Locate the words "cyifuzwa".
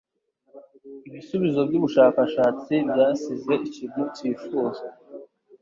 4.15-4.87